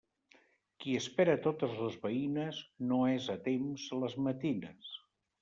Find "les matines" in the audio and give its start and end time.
4.07-4.91